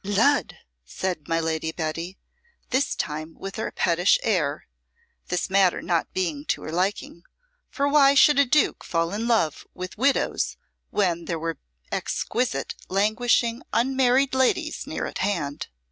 [0.03, 2.17] "Lud!" said my Lady Betty,
[2.71, 4.65] this time with her pettish air,
[5.27, 7.21] this matter not being to her liking,
[7.69, 10.57] for why should a Duke fall in love with widows
[10.89, 11.59] when there were
[11.91, 15.67] exquisite languishing unmarried ladies near at hand.